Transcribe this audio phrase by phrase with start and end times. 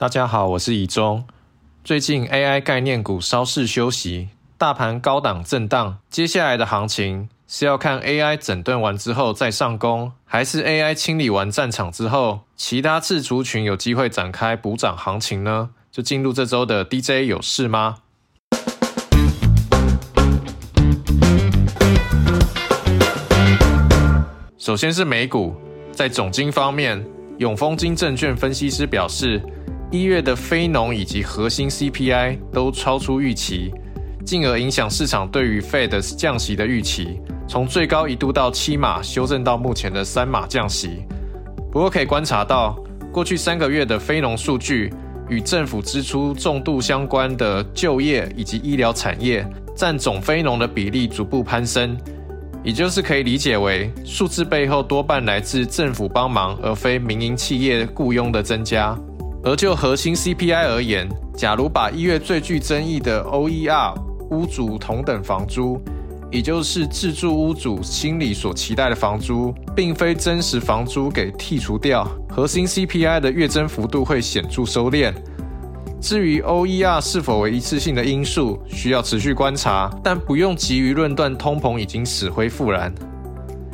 [0.00, 1.24] 大家好，我是以中。
[1.82, 15.70] 最近 AI 概念股稍事休息，大盘高档震荡，接下来的行情是要看 AI 整顿完之后再上攻，还是 AI 清理完战场之后，其他次族群有机会展开补涨行情呢？
[15.90, 17.96] 就进入这周的 DJ 有事吗？
[24.56, 25.56] 首先是美股，
[25.90, 27.04] 在总金方面，
[27.38, 29.42] 永丰金证券分析师表示，
[29.90, 33.72] 一月的非农以及核心 CPI 都超出预期，
[34.22, 41.02] 进而影响市场对于 Fed 降息的预期，从最高一度到七码修正到目前的三码降息。
[41.72, 42.78] 不过可以观察到，
[43.10, 44.92] 过去三个月的非农数据
[45.26, 51.96] 与政府支出重度相关的就业以及医疗产业，占总非农的比例逐步攀升。
[52.62, 58.98] 也就是可以理解为数字背后多半来自政府帮忙，而非民营企业雇佣的增加。
[59.48, 63.94] 而就核心 CPI 而言，假如把一月最具争议的 OER
[64.30, 65.80] 屋主同等房租，
[66.30, 75.14] 也就是自住屋主心里所期待的房租，并非真实房租给剔除掉，核心 CPI 的月增幅度会显著收敛。
[75.98, 82.94] 至于 OER 是否为一次性的因素，需要持续观察，但不用急于论断通膨已经死灰复燃。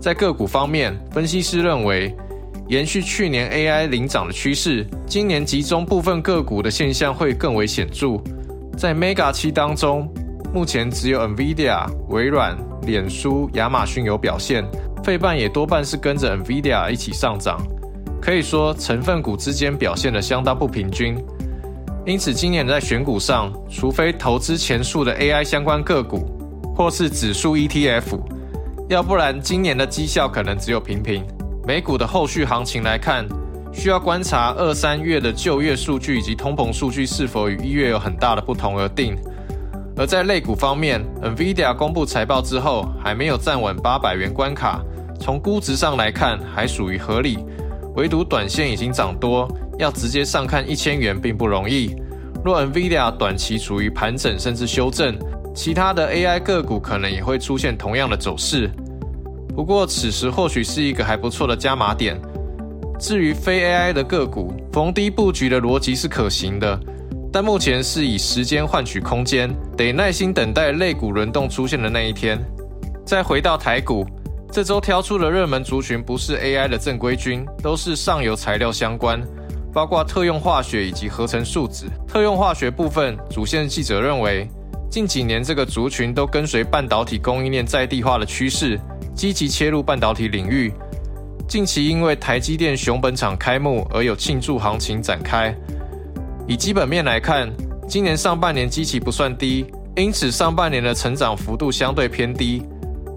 [0.00, 2.16] 在个股方面，分析师认为，
[2.68, 8.20] 延续去年 AI 领涨的趋势，今年集中部分个股的现象会更为显著。
[8.76, 10.06] 在 Mega 七当中，
[10.52, 14.62] 目前只有 NVIDIA、微软、脸书、亚马逊有表现，
[15.02, 17.58] 费半也多半是跟着 NVIDIA 一起上涨，
[18.20, 21.16] 可以说成分股之间表现的相当不平均。
[22.04, 26.26] 因此，今年在选股上，除非投资前述的 AI 相关个股，
[26.76, 28.20] 或是指数 ETF，
[28.90, 31.24] 要不然今年的绩效可能只有平平。
[31.68, 33.28] 美股的后续行情来看，
[33.74, 39.14] 需要观察二三月的就业数据以及通膨数据是否与一月有很大的不同而定。
[39.94, 44.80] 而在类股方面，NVIDIA 公布财报之后，还没有站稳八百元关卡，
[45.20, 47.38] 从估值上来看还属于合理，
[47.96, 49.46] 唯独短线已经涨多。
[49.78, 51.94] 要直接上看一千元并不容易。
[52.42, 55.14] 若 Nvidia 短期处于盘整甚至修正，
[55.54, 58.70] 其他的 AI 个股可能也会出现同样的走势。
[59.58, 62.16] 不过此时或许是一个还不错的加码点。
[62.96, 66.78] 至于非 AI 的个股，逢低布局的逻辑是可行的，
[67.32, 72.38] 但目前是以时间换取空间，得耐心等待类股轮动出现的那一天。
[73.04, 74.06] 再回到台股，
[74.52, 79.20] 这周挑出的热门族群不是 AI 的正规军，都是上游材料相关。
[79.72, 81.86] 包括特用化学以及合成树脂。
[82.06, 84.48] 特用化学部分，主线记者认为，
[84.88, 88.78] 近几年这个族群都跟随半导体供应链在地化的趋势，
[89.18, 90.72] 积极切入半导体领域。
[91.48, 95.52] 近期因为台积电熊本厂开幕而有庆祝行情展开。
[96.46, 97.50] 以基本面来看，
[97.88, 102.62] 今年上半年基期不算低，因此上半年的成长幅度相对偏低。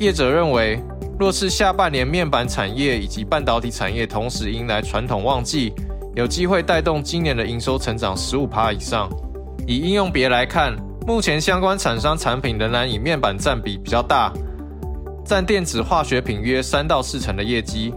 [0.00, 0.80] 业者认为，
[1.16, 5.72] 若是下半年面板产业以及半导体产业同时迎来传统旺季。
[6.16, 9.08] 有机会带动今年的营收成长十五趴以上。
[9.64, 10.74] 以应用别来看，
[11.06, 14.32] 目前相关厂商产品仍然以面板占比比较大，
[15.24, 17.94] 占电子化学品约三到四成的业绩。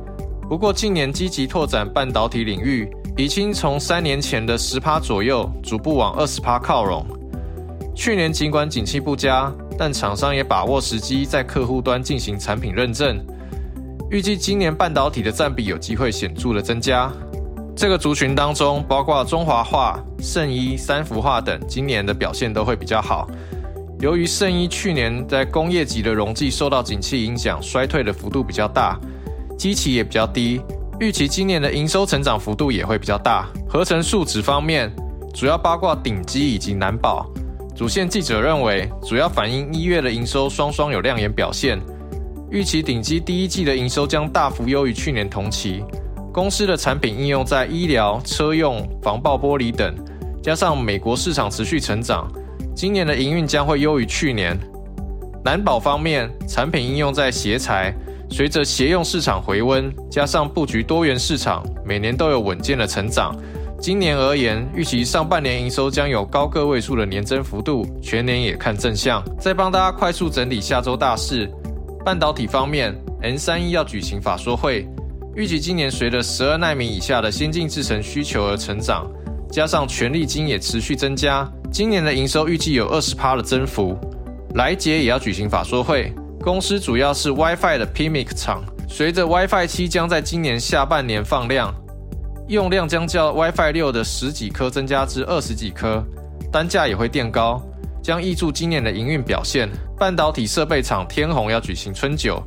[0.48, 7.06] 不过近年积极拓展半导体领域，已经从三年前的十趴左右逐步往二十趴靠拢。
[7.94, 13.20] 去年尽管景气不佳，但厂商也把握时机在客户端进行产品认证，
[14.10, 17.12] 预计今年半导体的占比有机会显著的增加。
[17.76, 23.28] 这个族群当中，包括中华化、圣衣、三氟化等，今年的表现都会比较好。
[24.00, 29.00] 由于圣衣去年在工业级的溶剂受到景气影响，衰退的幅度比较大，
[29.58, 30.62] 基期也比较低，
[31.00, 33.50] 预期今年的营收成长幅度也会比较大。
[33.68, 34.94] 合成树脂方面，
[35.34, 37.26] 主要包括顶基以及南宝。
[37.76, 41.80] 主线记者认为，主要反映一月的营收双双有亮眼表现，
[42.52, 45.84] 预期顶基第一季的营收将大幅优于去年同期。
[46.32, 49.96] 公司的产品应用在医疗、车用、防爆玻璃等，
[50.44, 52.32] 加上美国市场持续成长，
[52.78, 54.56] 今年的营运将会优于去年。
[55.44, 57.92] 南宝方面，产品应用在鞋材，
[58.30, 63.36] 随着鞋用市场回温，加上布局多元市场，每年都有稳健的成长。
[63.82, 69.24] 今年而言，预期上半年营收将有高个位数的年增幅度，全年也看正向。
[69.40, 71.52] 再帮大家快速整理下周大事，
[72.06, 74.88] 半导体方面，N 三一要举行法说会。
[75.34, 79.10] 预计今年随着十二纳米以下的先进制程需求而成长，
[79.52, 83.98] 加上权力金也持续增加，今年的营收预计有二十趴的增幅。
[84.56, 91.74] 来捷也要举行法说会，公司主要是 WiFi 的 PIMIC 厂，随着 WiFi 七将在今年下半年放量，
[92.48, 96.04] 用量将较 WiFi 六的十几颗增加至二十几颗，
[96.52, 97.62] 单价也会垫高，
[98.02, 99.70] 将挹注今年的营运表现。
[100.00, 102.42] 半导体设备厂天虹要举行春酒，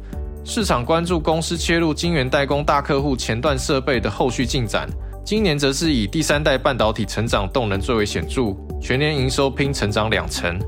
[0.45, 4.89] 市场关注公司切入晶圆代工大客户前段设备的后续进展。
[5.25, 10.59] 今年则是以第三代半导体成长动能最为显著，全年营收拼成长两成。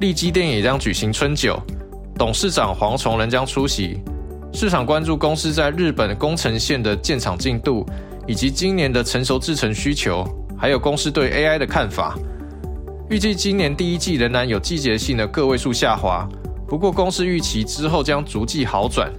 [0.00, 1.60] 利基电也将举行春酒，
[2.16, 3.98] 董事长黄崇仁将出席。
[4.52, 7.84] 市场关注公司在日本工程线的建厂进度，
[8.26, 10.24] 以及今年的成熟制程需求，
[10.56, 12.18] 还有公司对 AI 的看法。
[13.10, 16.26] 预计今年第一季仍然有季节性的个位数下滑，
[16.66, 19.12] 不过公司预期之后将逐季好转。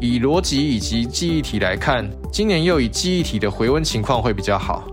[0.00, 4.86] 以逻辑以及记忆体来看，今年又以记忆体的回温情况会比较好。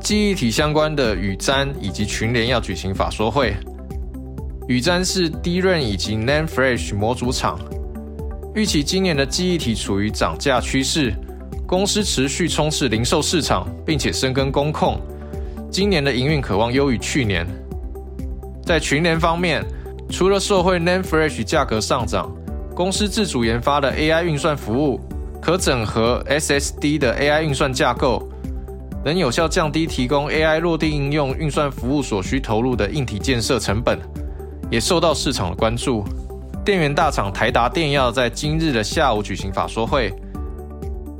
[0.00, 3.54] 记忆体相关的宇瞻以及群联要举行法说会。
[4.66, 7.60] 宇瞻是 d 润以及 NAND Flash 模组厂，
[8.54, 11.12] 预期今年的记忆体处于涨价趋势，
[11.66, 15.00] 公司持续冲刺零售市场，并且深耕工控。
[15.70, 17.46] 今年的营运渴望优于去年。
[18.64, 19.64] 在群联方面，
[20.08, 22.32] 除了受惠 NAND Flash 价格上涨，
[22.74, 24.98] 公司自主研发的 AI 运算服务
[25.40, 28.26] 可整合 SSD 的 AI 运算架构，
[29.04, 33.98] 能有效降低提供 AI 落地应用运算服务所需投入的硬体建设成本，
[34.70, 36.04] 也受到市场的关注。
[36.64, 40.12] 电源大厂台达电要在今日的下午举行法说会。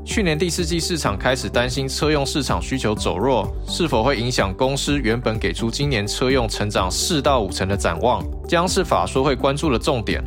[0.03, 10.23] 去年第四季市场开始担心车用市场需求走弱，是否会影响公司原本给出今年车用成长四到五成的展望，将是法说会关注的重点。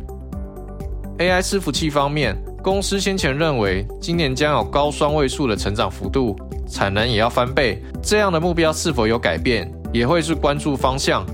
[1.17, 6.35] AI 伺服器方面，公司先前认为今年将有高双位数的成长幅度，
[6.67, 11.25] 产能也要翻倍，这样的目标是否有改变，也会是关注方向。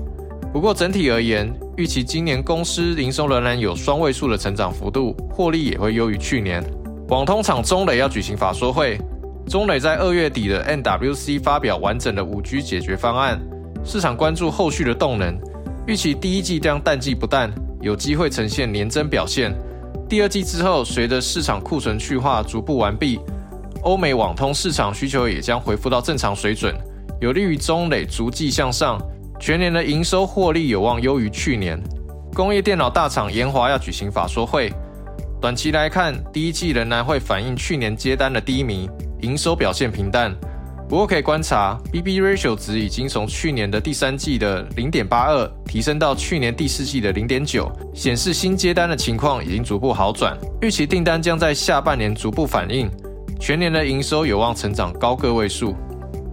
[0.52, 6.62] 不过整体而言，预期今年公司营收仍然有双位数的成长幅度，获利也会优于去年。
[7.08, 8.96] 网通厂中磊要举行法说会，
[9.48, 13.40] 中磊在二月底的 NWC 发表完整的五 G 解决方案，
[13.84, 15.36] 市场关注后续的动能，
[15.88, 19.52] 预期第一季将淡季不淡，有机会呈现年增表现。
[20.12, 23.18] 第二季之后，随着市场库存去化逐步完毕，
[23.80, 26.76] 欧美网通市场需求也将恢复到正常水准，
[27.18, 29.00] 有利于中磊逐季向上，
[29.40, 31.82] 全年的营收获利有望优于去年。
[32.34, 34.70] 工业电脑大厂研华要举行法说会。
[35.40, 38.90] 短期来看，第一季仍然会反映去年接单的低迷，
[39.22, 40.30] 营收表现平淡。
[40.92, 50.36] 不过可以观察，BB ratio 值已经从去年的第三季的零点八二提升到去年第四季的零点九，显示新接单的情况已经逐步好转。
[50.60, 52.90] 预期订单将在下半年逐步反映，
[53.40, 55.74] 全年的营收有望成长高个位数。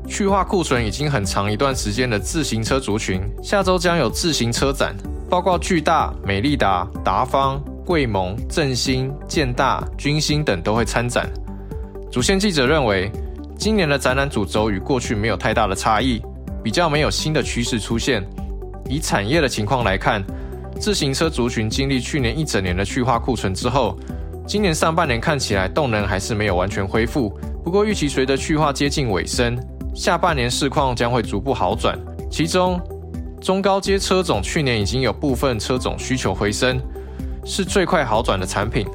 [0.10, 4.94] 去化库存已经很长一段时间的自行车族群，下周将有自行车展，
[5.30, 7.64] 包括巨大、美利达、达方。
[7.86, 11.30] 贵盟、振兴、建大、军兴等都会参展。
[12.12, 13.10] 主线记者认为，
[13.60, 16.22] 今年的展览主轴与过去没有太大的差异，
[16.64, 18.26] 比较没有新的趋势出现。
[18.88, 20.24] 以产业的情况来看，
[20.80, 24.00] 自行车族群经历去年一整年的去化库存之后，
[24.48, 27.38] 今年上半年看起来动能还是没有完全恢复。
[27.62, 29.60] 不过预期随着去化接近尾声，
[29.94, 32.00] 下半年市况将会逐步好转。
[32.32, 32.80] 其中，
[33.42, 36.80] 中高阶车种去年已经有部分车种需求回升。
[37.44, 38.88] 是最快好转的产品。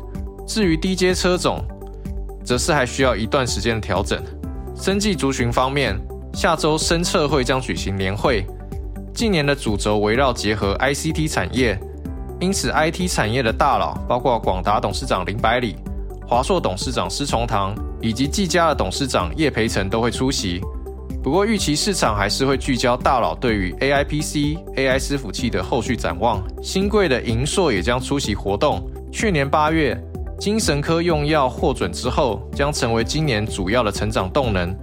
[0.46, 1.62] 至于低阶车种，
[2.43, 4.22] 则是还需要一段时间的调整。
[4.75, 5.97] 生技族群方面，
[6.32, 8.44] 下周深测会将举行年会。
[9.15, 11.78] 近年的主轴围绕结合 ICT 产业，
[12.40, 15.76] 因此 IT 产业的大佬，包括广达董事长林百里、
[16.26, 20.61] 华硕董事长施崇堂以及技嘉的董事长叶培成都会出席。
[21.23, 26.43] 不过，预期市场还是会聚焦大佬对于 AI PC、AI 伺服器的后续展望。
[26.61, 28.90] 新贵的银硕也将出席活动。
[29.12, 29.99] 去年八月，
[30.38, 34.76] 精神科用药获准之后，将成为今年主要的成长动能。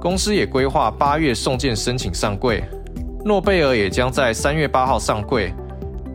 [0.00, 2.62] 公司也规划八月送件申请上柜。
[3.24, 5.52] 诺贝尔也将在三月八号上柜。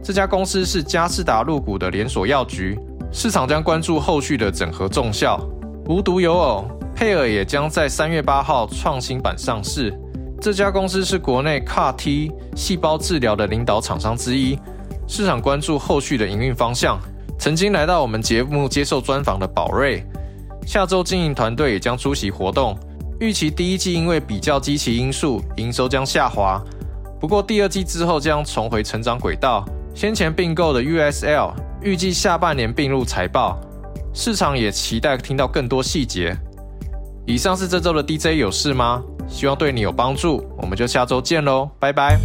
[0.04, 2.78] 这家公司是嘉士达入股的连锁药局，
[3.12, 5.40] 市场将关注后续的整合重效。
[5.88, 6.66] 无独有偶。
[6.94, 9.92] 佩尔也将在三月八号创新版上市。
[10.40, 14.58] 这家公司是国内 CAR T 细胞治疗的领导厂商之一，
[15.08, 17.00] 市场关注后续的营运方向。
[17.42, 20.06] 曾经来到我们节目接受专访的宝瑞，
[20.64, 22.78] 下周经营团队也将出席活动。
[23.20, 26.62] 预期第一季因为比较积极因素，营收将下滑。
[27.20, 29.66] 不过第二季之后将重回成长轨道。
[29.96, 33.60] 先前并购的 USL 预计下半年并入财报，
[34.14, 36.38] 市场也期待听到更多细节。
[37.26, 39.02] 以上是这周的 DJ 有事吗？
[39.28, 42.20] 希望对你有帮助，我们就下周见喽，拜拜。